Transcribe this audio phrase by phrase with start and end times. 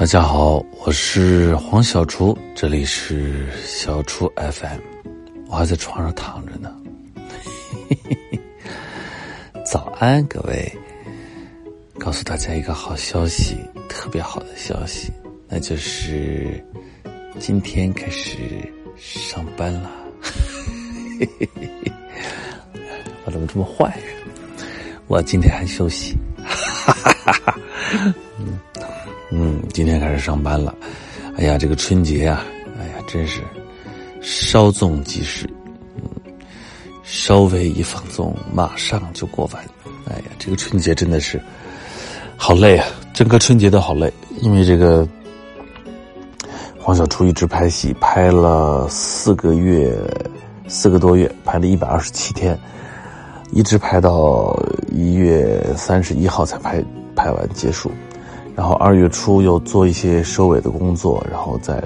[0.00, 4.80] 大家好，我是黄小厨，这里是小厨 FM，
[5.46, 6.74] 我还在床上躺着呢。
[9.62, 10.74] 早安，各位！
[11.98, 13.58] 告诉大家一个好消息，
[13.90, 15.12] 特别好的消息，
[15.46, 16.64] 那就是
[17.38, 18.38] 今天开始
[18.96, 19.90] 上班了。
[23.26, 23.94] 我怎么这么坏？
[25.08, 26.16] 我今天还休息。
[26.42, 27.58] 哈哈哈哈
[28.38, 28.58] 嗯
[29.30, 30.74] 嗯，今天开始上班了。
[31.36, 32.42] 哎呀，这个春节呀，
[32.78, 33.40] 哎呀，真是
[34.20, 35.48] 稍纵即逝。
[35.96, 36.32] 嗯，
[37.02, 39.64] 稍微一放纵，马上就过完。
[40.06, 41.40] 哎呀，这个春节真的是
[42.36, 42.86] 好累啊！
[43.14, 45.06] 整个春节都好累，因为这个
[46.78, 49.96] 黄小厨一直拍戏，拍了四个月，
[50.66, 52.58] 四个多月，拍了一百二十七天，
[53.52, 54.58] 一直拍到
[54.90, 56.82] 一月三十一号才拍
[57.14, 57.92] 拍完结束。
[58.60, 61.82] 然后二月初又做一些收尾的工作，然后再，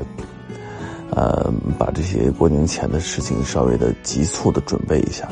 [1.11, 5.28] 呃，把这些过年前的事情稍微的急促的准备一下，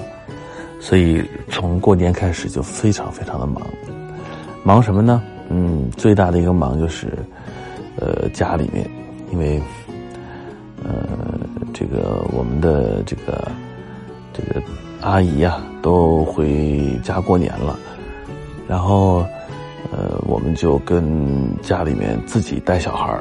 [0.79, 3.61] 所以从过年开始就非常非常的忙，
[4.63, 5.21] 忙什么呢？
[5.49, 7.09] 嗯，最大的一个忙就是，
[7.97, 8.89] 呃，家里面，
[9.33, 9.61] 因为，
[10.85, 11.09] 呃，
[11.75, 13.51] 这个我们的这个
[14.33, 14.63] 这个
[15.01, 17.77] 阿姨呀都回家过年了，
[18.69, 19.27] 然后。
[19.91, 23.19] 呃，我们就跟家里面自己带小孩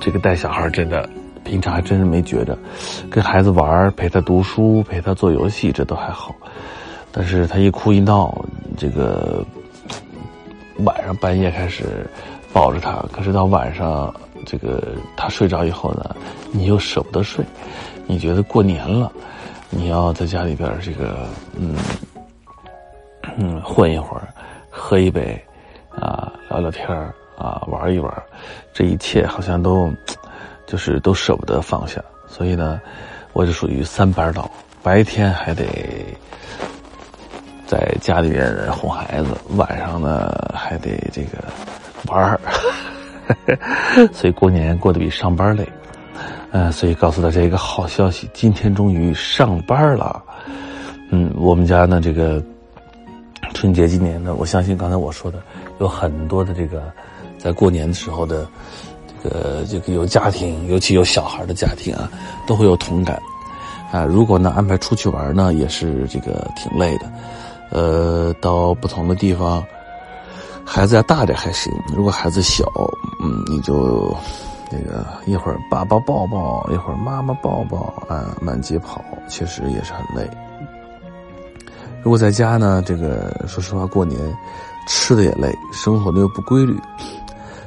[0.00, 1.08] 这个带小孩真的，
[1.44, 2.58] 平常还真是没觉着，
[3.10, 6.34] 跟孩子玩陪他读书，陪他做游戏，这都还好。
[7.12, 8.44] 但是他一哭一闹，
[8.76, 9.44] 这个
[10.84, 12.08] 晚上半夜开始
[12.52, 14.14] 抱着他，可是到晚上
[14.46, 16.14] 这个他睡着以后呢，
[16.52, 17.44] 你又舍不得睡，
[18.06, 19.10] 你觉得过年了，
[19.70, 21.74] 你要在家里边这个嗯
[23.36, 24.28] 嗯混一会儿，
[24.70, 25.40] 喝一杯。
[25.90, 26.88] 啊，聊聊天
[27.36, 28.12] 啊，玩一玩，
[28.72, 29.92] 这一切好像都，
[30.66, 32.02] 就是都舍不得放下。
[32.28, 32.80] 所以呢，
[33.32, 34.50] 我就属于三班倒，
[34.82, 35.64] 白天还得
[37.66, 41.38] 在家里面哄孩子，晚上呢还得这个
[42.06, 42.40] 玩儿，
[44.12, 45.68] 所以过年过得比上班累。
[46.52, 50.22] 嗯，所以告诉大家一个好消息，今天终于上班了。
[51.10, 52.42] 嗯，我们家呢这个
[53.54, 55.40] 春节今年呢，我相信刚才我说的。
[55.80, 56.92] 有很多的这个，
[57.38, 58.46] 在过年的时候的
[59.22, 62.08] 这个这个有家庭，尤其有小孩的家庭啊，
[62.46, 63.18] 都会有同感
[63.90, 64.04] 啊。
[64.04, 67.10] 如果呢安排出去玩呢，也是这个挺累的。
[67.70, 69.64] 呃，到不同的地方，
[70.66, 71.72] 孩子要大点还行。
[71.96, 72.64] 如果孩子小，
[73.22, 74.14] 嗯，你就
[74.70, 80.28] 那个一会儿爸爸抱抱，一会儿妈妈抱抱啊，满街跑，确实也是很累。
[82.02, 84.20] 如果在家呢，这个说实话过年。
[84.92, 86.76] 吃的也累，生活的又不规律，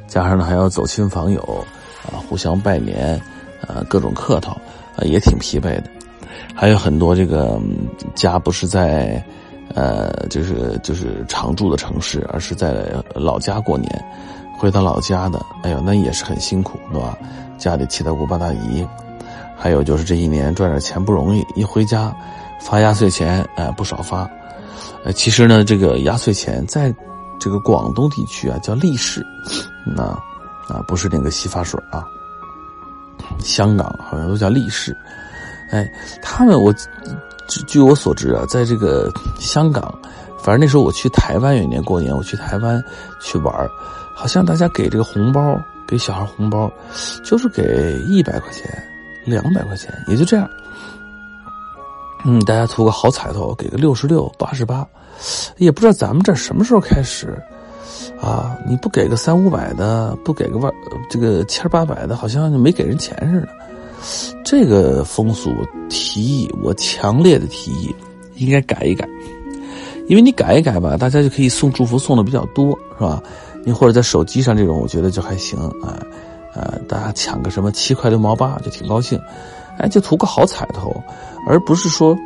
[0.07, 1.39] 加上呢还要走亲访友，
[2.05, 3.17] 啊，互相拜年，
[3.65, 4.51] 啊，各种客套，
[4.97, 5.83] 啊，也挺疲惫的。
[6.53, 7.57] 还有很多这个
[8.13, 9.23] 家不是在，
[9.73, 12.85] 呃，就是就是常住的城市，而是在
[13.15, 14.05] 老家过年，
[14.57, 17.17] 回到老家的，哎呦，那也是很辛苦，对吧？
[17.57, 18.85] 家里七大姑八大姨，
[19.55, 22.13] 还有就是这一年赚点钱不容易，一回家
[22.59, 24.29] 发压岁钱，哎，不少发。
[25.05, 26.93] 呃，其实呢，这个压岁钱在
[27.43, 29.21] 这个广东地区啊叫力士，
[29.85, 30.03] 那
[30.69, 32.07] 啊不是那个洗发水啊。
[33.39, 34.95] 香港好像都叫力士，
[35.69, 36.73] 哎，他们我
[37.67, 39.93] 据我所知啊，在这个香港，
[40.39, 42.81] 反正那时候我去台湾有一年过年，我去台湾
[43.19, 43.53] 去玩
[44.15, 46.71] 好像大家给这个红包，给小孩红包，
[47.25, 48.71] 就是给一百块钱、
[49.25, 50.49] 两百块钱，也就这样。
[52.25, 54.87] 嗯，大家图个好彩头，给个六十六、八十八，
[55.57, 57.37] 也不知道咱们这什么时候开始，
[58.21, 60.73] 啊，你不给个三五百的，不给个万
[61.09, 63.49] 这个千八百的，好像就没给人钱似的。
[64.45, 65.51] 这个风俗
[65.89, 67.95] 提议，我强烈的提议，
[68.35, 69.07] 应该改一改，
[70.07, 73.21] 因为你改一改吧，大家就可以送祝福送的比较多，是吧？
[73.65, 75.99] 你或者在手机上这种，我觉得就还行，啊，
[76.53, 79.19] 呃，大家抢个什么七块六毛八就挺高兴。
[79.79, 80.95] 哎，就图个好彩头，
[81.45, 82.17] 而不是说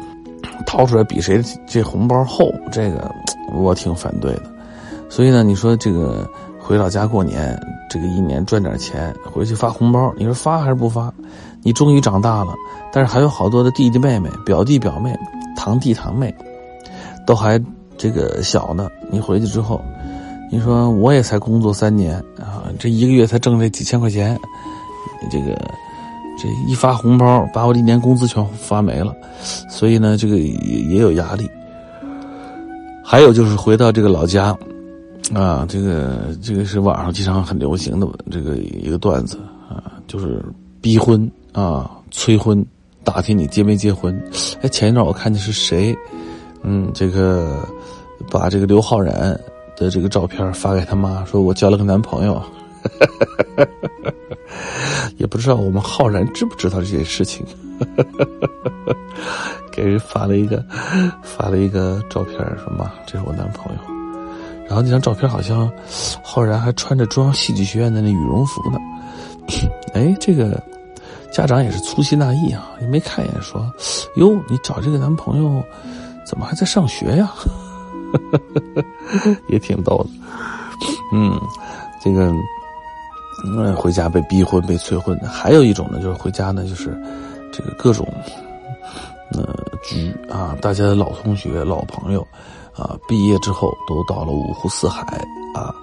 [0.66, 3.10] 掏出来比谁这红包厚，这个
[3.54, 4.44] 我挺反对的。
[5.10, 6.30] 所以呢，你说这个
[6.60, 7.60] 回老家过年，
[7.90, 11.14] 这个一年赚点钱回去发红包，你说发还是不发？
[11.64, 12.54] 你终于长大了，
[12.92, 15.18] 但是还有好多的弟弟妹妹、表弟表妹、
[15.56, 16.34] 堂弟堂妹，
[17.26, 17.60] 都还
[17.98, 18.90] 这个小呢。
[19.10, 19.82] 你回去之后，
[20.52, 24.40] 你说我也才工作三年啊，这一个月才挣这几千块钱，
[25.32, 25.58] 这个。
[26.38, 29.16] 这一发红包，把我一年工资全发没了，
[29.70, 31.50] 所以呢，这个也也有压力。
[33.04, 34.56] 还有就是回到这个老家，
[35.34, 39.40] 啊，这个这个是网上经常很流行的这个一个段子
[39.70, 40.44] 啊，就是
[40.82, 42.64] 逼婚啊、催婚，
[43.04, 44.14] 打听你结没结婚。
[44.62, 45.98] 哎，前一段我看见是谁，
[46.64, 47.66] 嗯，这个
[48.30, 49.40] 把这个刘昊然
[49.78, 52.42] 的这个照片发给他妈，说我交了个男朋友，
[52.84, 53.66] 哈
[55.18, 57.46] 也不知道我们浩然知不知道这件事情，
[59.72, 60.64] 给人发了一个
[61.24, 63.82] 发了一个照片，说妈，这是我男朋友。
[64.68, 65.72] 然后那张照片好像，
[66.22, 68.78] 浩然还穿着中央戏剧学院的那羽绒服呢。
[69.96, 70.62] 哎，这个
[71.32, 73.72] 家长也是粗心大意啊，也没看一眼说
[74.18, 75.64] ：“哟，你找这个男朋友
[76.26, 77.34] 怎么还在上学呀？”
[79.48, 80.10] 也挺逗的。
[81.14, 81.40] 嗯，
[82.04, 82.32] 这个
[83.46, 85.18] 嗯，回家被逼婚、被催婚。
[85.20, 86.98] 还有一种呢，就是回家呢，就是
[87.52, 88.08] 这个各种
[89.32, 92.26] 呃局啊，大家的老同学、老朋友。
[92.78, 95.02] 啊，毕业之后都到了五湖四海
[95.56, 95.74] 啊，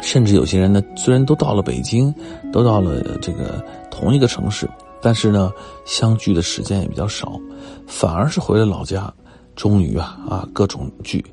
[0.00, 2.12] 甚至有些人呢，虽然都到了北京，
[2.52, 4.68] 都到了这个同一个城市，
[5.00, 5.52] 但是呢，
[5.84, 7.40] 相聚的时间也比较少，
[7.86, 9.08] 反而是回了老家，
[9.54, 11.24] 终于啊啊各种聚，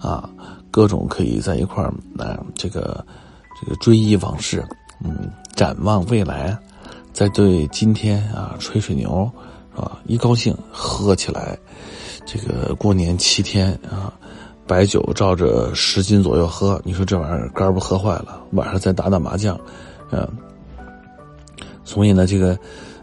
[0.00, 0.28] 啊
[0.72, 3.06] 各种可以在一块儿啊这个
[3.60, 4.64] 这个追忆往事，
[5.02, 6.56] 嗯，展望未来，
[7.12, 9.30] 再对今天啊吹吹牛，
[9.74, 9.98] 是吧？
[10.06, 11.58] 一高兴喝起来。
[12.26, 14.12] 这个过年七天啊，
[14.66, 18.42] 白酒照着十斤左右喝，你说这玩意儿肝不喝坏了？
[18.52, 19.58] 晚上再打打麻将，
[20.10, 20.28] 嗯，
[21.84, 22.58] 所以呢，这个，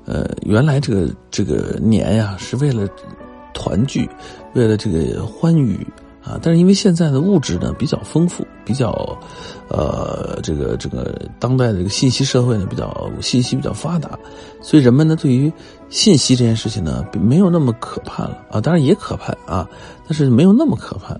[0.05, 2.88] 呃，原来这个这个年呀，是为了
[3.53, 4.09] 团聚，
[4.53, 5.88] 为了这个欢愉。
[6.23, 8.89] 啊，但是因为现在的物质呢比较丰富，比较，
[9.67, 14.17] 呃，这个这个当代的这个信息社会呢比较信息比较发达，
[14.61, 15.51] 所以人们呢对于
[15.89, 19.67] 信息这件事情呢没有那么可怕了啊，当然也可怕啊，
[20.07, 21.15] 但是没有那么可怕。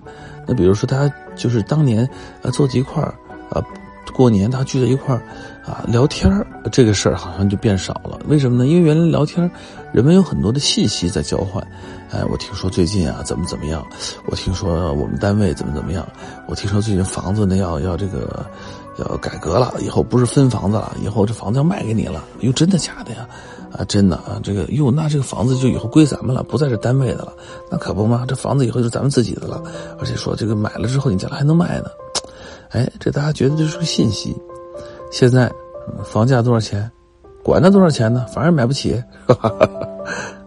[0.46, 2.08] 那比如说他就是当年
[2.42, 3.14] 啊坐在一块儿
[3.50, 3.62] 啊。
[4.12, 5.22] 过年他聚在一块儿，
[5.64, 8.18] 啊，聊天儿这个事儿好像就变少了。
[8.28, 8.66] 为什么呢？
[8.66, 9.50] 因为原来聊天
[9.92, 11.66] 人们有很多的信息在交换。
[12.10, 13.84] 哎，我听说最近啊怎么怎么样？
[14.26, 16.06] 我听说我们单位怎么怎么样？
[16.46, 18.46] 我听说最近房子呢要要这个
[18.98, 22.24] 要改革了，以后不是分房子了，以后这房子要卖给你了。
[22.40, 23.26] 哟，真的假的呀？
[23.72, 27.32] 啊，真的啊，这个哟，那这个房子就以后归咱们了，不再是单位的了。
[27.68, 29.60] 那可不嘛，这房子以后就是咱们自己的了。
[29.98, 31.86] 而且说这个买了之后，你将来还能卖呢。
[32.74, 34.36] 哎，这大家觉得这是个信息。
[35.12, 35.50] 现在
[36.02, 36.90] 房价多少钱？
[37.40, 38.26] 管它多少钱呢？
[38.32, 39.52] 反正买不起，是吧？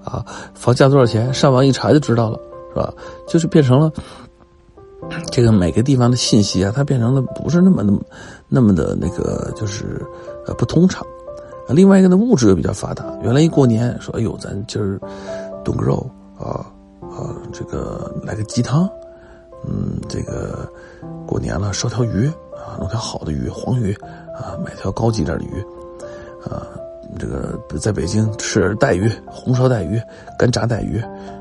[0.04, 1.34] 啊，房价多少钱？
[1.34, 2.38] 上网一查就知道了，
[2.74, 2.94] 是吧？
[3.28, 3.90] 就是变成了
[5.32, 8.02] 这个每个地方的信息啊，它变成了不是那么那么
[8.50, 10.06] 那么的那个，就是
[10.46, 11.06] 呃不通畅。
[11.70, 13.06] 另外一个呢，物质又比较发达。
[13.24, 15.00] 原来一过年说，哎呦，咱今儿
[15.64, 16.06] 炖个肉
[16.38, 16.66] 啊
[17.04, 18.90] 啊，这个来个鸡汤。
[19.66, 20.70] 嗯，这个
[21.26, 23.94] 过年了，烧条鱼啊，弄条好的鱼，黄鱼
[24.34, 25.66] 啊，买条高级点的鱼
[26.44, 26.68] 啊。
[27.18, 30.00] 这个在北京吃带鱼，红烧带鱼，
[30.38, 31.00] 干炸带鱼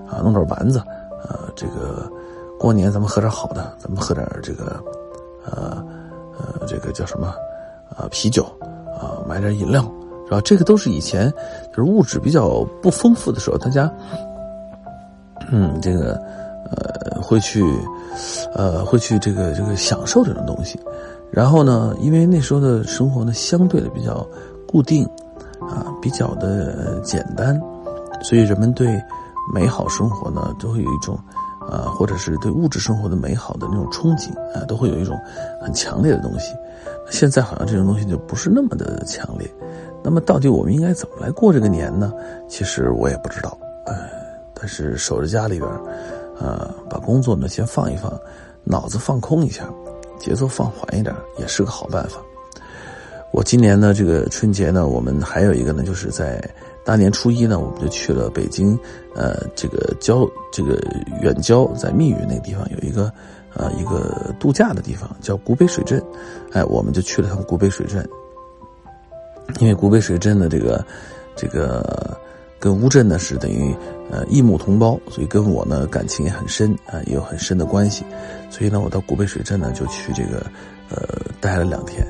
[0.08, 1.50] 啊，弄点丸子啊。
[1.54, 2.10] 这个
[2.58, 4.82] 过年咱们喝点好的，咱们喝点这个
[5.44, 5.84] 呃
[6.38, 7.34] 呃，这个叫什么
[7.94, 8.06] 啊？
[8.10, 8.44] 啤酒
[8.98, 9.82] 啊，买点饮料
[10.24, 10.40] 是吧？
[10.44, 11.30] 这个都是以前
[11.70, 13.92] 就是物质比较不丰富的时候，大家
[15.50, 16.20] 嗯，这个。
[16.70, 17.62] 呃，会去，
[18.54, 20.78] 呃，会去这个这个享受这种东西，
[21.30, 24.26] 然后呢，因为那时候的生活呢相对的比较
[24.66, 25.04] 固定，
[25.60, 27.60] 啊，比较的简单，
[28.22, 29.00] 所以人们对
[29.54, 31.18] 美好生活呢都会有一种，
[31.60, 35.18] 啊，或者是对物质生活的美好的那种憧憬啊，都会有一种
[35.62, 36.52] 很强烈的东西。
[37.10, 39.48] 现在好像这种东西就不是那么的强烈。
[40.02, 42.12] 那么到底我们应该怎么来过这个年呢？
[42.48, 43.94] 其实我也不知道，哎，
[44.54, 45.70] 但是守着家里边。
[46.38, 48.12] 呃，把工作呢先放一放，
[48.64, 49.68] 脑子放空一下，
[50.18, 52.20] 节奏放缓一点，也是个好办法。
[53.32, 56.42] 我今年呢，这个春节呢，我们还有一个呢，就是在
[56.84, 58.78] 大年初一呢，我们就去了北京，
[59.14, 60.78] 呃，这个郊，这个
[61.20, 63.12] 远郊，在密云那个地方有一个，
[63.54, 66.02] 呃，一个度假的地方叫古北水镇，
[66.52, 68.08] 哎，我们就去了趟古北水镇，
[69.58, 70.84] 因为古北水镇的这个，
[71.34, 72.16] 这个。
[72.58, 73.74] 跟乌镇呢是等于
[74.10, 78.04] 呃异母同胞，所以跟我呢感情也很深啊，也有很深的关系。
[78.50, 80.46] 所以呢，我到古北水镇呢就去这个
[80.90, 81.06] 呃
[81.40, 82.06] 待了两天。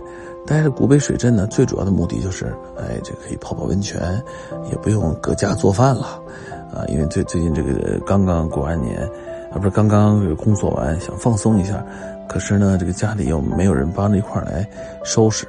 [0.46, 4.00] 待在古北水镇呢，最主要的目的就是，哎，这可以泡泡温泉，
[4.70, 6.22] 也不用搁家做饭了
[6.72, 6.84] 啊。
[6.86, 9.02] 因为最最近这个刚刚过完年，
[9.50, 11.84] 啊不是刚刚工作完，想放松一下，
[12.28, 14.64] 可是呢这个家里又没有人帮着一块来
[15.02, 15.48] 收拾。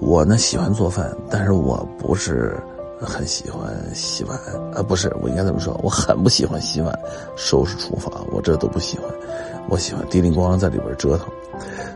[0.00, 2.56] 我呢喜欢做饭，但是我不是。
[3.00, 4.38] 很喜欢洗碗
[4.74, 6.92] 啊，不是，我应该这么说，我很不喜欢洗碗、
[7.36, 9.08] 收拾厨房，我这都不喜欢。
[9.68, 11.28] 我喜欢叮铃咣啷在里边折腾，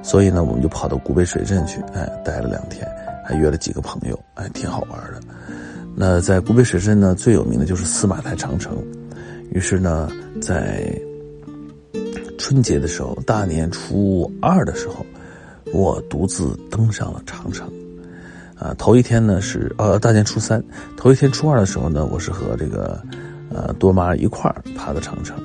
[0.02, 2.86] 所以呢，我们就跑到古北水镇去，哎，待了两天，
[3.24, 5.20] 还约了几个朋友，哎，挺好玩的。
[5.94, 8.76] 那在古北水镇呢，最有名的就是司马台长城。
[9.50, 10.94] 于是呢，在
[12.38, 15.04] 春节的时候，大年初二的时候，
[15.72, 17.72] 我独自登上了长城。
[18.62, 20.62] 啊，头一天呢是呃大年初三，
[20.96, 23.02] 头一天初二的时候呢，我是和这个
[23.50, 25.36] 呃多妈一块儿爬的长城。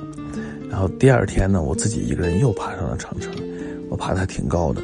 [0.70, 3.32] 然后第二天呢，我自己一个人又爬上了长城，
[3.90, 4.80] 我爬的还挺高的，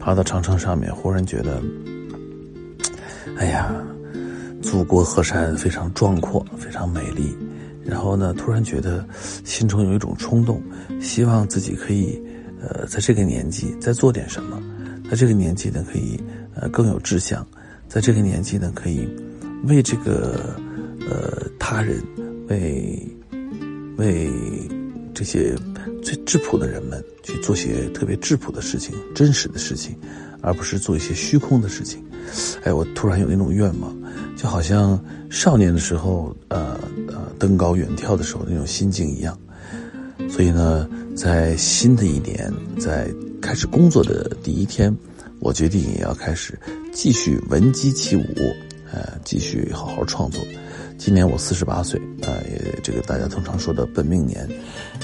[0.00, 1.62] 爬到长城上面，忽然觉得，
[3.36, 3.70] 哎呀，
[4.62, 7.36] 祖国河山非常壮阔，非常美丽。
[7.84, 9.04] 然后呢，突然觉得
[9.44, 10.62] 心中有一种冲动，
[10.98, 12.18] 希望自己可以，
[12.58, 14.62] 呃，在这个年纪再做点什么，
[15.10, 16.18] 在这个年纪呢，可以
[16.54, 17.46] 呃更有志向，
[17.88, 19.08] 在这个年纪呢，可以
[19.64, 20.58] 为这个
[21.08, 22.02] 呃他人，
[22.48, 23.06] 为
[23.96, 24.30] 为。
[25.18, 25.56] 这些
[26.02, 29.96] 最质朴的人们去做些特别质朴的事情、真实的事情，
[30.42, 32.04] 而不是做一些虚空的事情。
[32.64, 33.96] 哎，我突然有那种愿望，
[34.36, 36.78] 就好像少年的时候，呃
[37.08, 39.38] 呃，登高远眺的时候那种心境一样。
[40.28, 44.94] 所以呢，在新的一年，在开始工作的第一天，
[45.40, 46.58] 我决定也要开始
[46.92, 48.24] 继续闻鸡起舞，
[48.92, 50.40] 呃，继续好好创作。
[50.98, 54.48] 今年我四十八岁，啊，也这个大家通常说的本命年，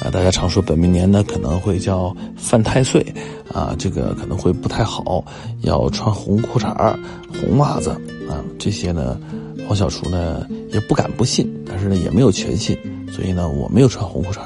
[0.02, 3.04] 啊，大家常说本命年呢可能会叫犯太岁，
[3.52, 5.22] 啊，这个可能会不太好，
[5.60, 6.98] 要穿红裤衩
[7.28, 7.90] 红袜子，
[8.26, 9.20] 啊，这些呢，
[9.68, 12.74] 黄小厨呢也不敢不信，但是呢也没有全信，
[13.12, 14.40] 所以呢我没有穿红裤衩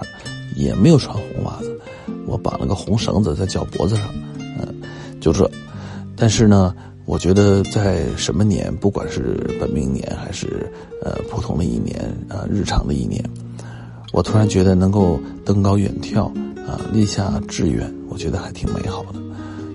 [0.56, 1.80] 也没有穿红袜子，
[2.26, 4.12] 我绑了个红绳子在脚脖子上，
[4.58, 4.74] 嗯，
[5.20, 5.48] 就这，
[6.16, 6.74] 但是呢。
[7.08, 10.68] 我觉得在什么年，不管是本命年还是
[11.04, 11.96] 呃普通的一年
[12.28, 13.22] 啊，日常的一年，
[14.12, 16.24] 我突然觉得能够登高远眺
[16.66, 19.20] 啊，立下志愿，我觉得还挺美好的。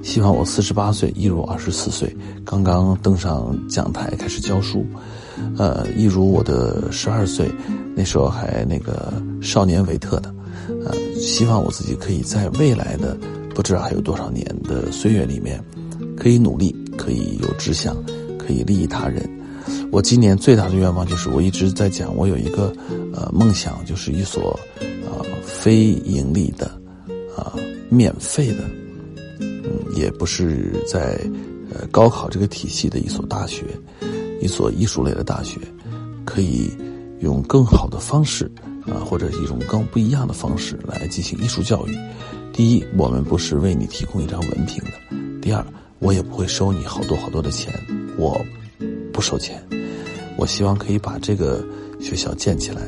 [0.04, 4.86] 希望我四十八岁一如二十四岁，刚刚登上讲台开始教书，
[5.58, 7.50] 呃，一如我的十二岁，
[7.96, 10.36] 那时候还那个少年维特的，
[10.86, 13.18] 呃，希望我自己可以在未来的
[13.56, 15.64] 不知道还有多少年的岁月里面，
[16.22, 16.76] 可以努力。
[16.98, 17.98] 可以有志向，
[18.38, 19.28] 可以利益他人。
[19.92, 22.72] 我今年最大的愿望就是，我一直在讲，我有一个
[23.12, 24.52] 呃梦想，就是一所
[25.04, 26.68] 啊非盈利的
[27.36, 27.56] 啊
[27.90, 28.58] 免费的，
[29.40, 31.20] 嗯，也不是在
[31.74, 33.66] 呃高考这个体系的一所大学，
[34.42, 35.58] 一所艺术类的大学，
[36.24, 36.70] 可以
[37.22, 38.52] 用更好的方式
[38.86, 41.98] 啊，或者一种更不一样的方式来进行艺术教育。
[42.54, 44.92] 第一，我们不是为你提供一张文凭的；
[45.42, 45.66] 第二。
[46.02, 47.72] 我也不会收你好多好多的钱，
[48.18, 48.44] 我
[49.14, 49.64] 不收钱。
[50.36, 51.64] 我希望可以把这个
[52.00, 52.82] 学校建起来，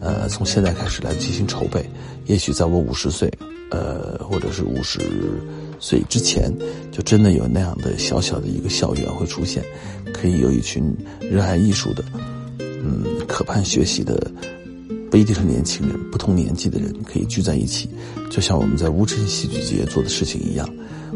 [0.00, 1.88] 呃，从现在开始来进行筹备。
[2.26, 3.32] 也许在我五十岁，
[3.70, 5.00] 呃，或者是五十
[5.78, 6.52] 岁之前，
[6.90, 9.62] 就真的有那样的小小的一个校园会出现，
[10.12, 12.02] 可以有一群热爱艺术的，
[12.58, 14.28] 嗯，渴盼学习的，
[15.16, 17.88] 一定是年轻人，不同年纪的人可以聚在一起，
[18.30, 20.68] 就像我们在乌镇戏剧节做的事情一样。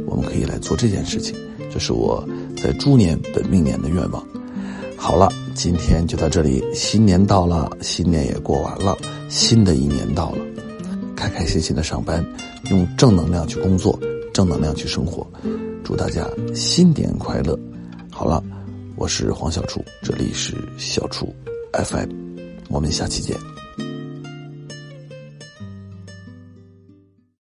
[0.07, 1.35] 我们可以来做这件事情，
[1.73, 2.27] 这是我
[2.57, 4.27] 在猪年本命年的愿望。
[4.97, 6.63] 好了，今天就到这里。
[6.75, 8.97] 新年到了，新年也过完了，
[9.29, 10.39] 新的一年到了，
[11.17, 12.25] 开开心心的上班，
[12.71, 13.99] 用正能量去工作，
[14.33, 15.27] 正能量去生活。
[15.85, 17.59] 祝大家新年快乐！
[18.11, 18.43] 好了，
[18.97, 21.35] 我是黄小厨，这里是小厨
[21.73, 22.11] FM，
[22.69, 23.60] 我们下期见。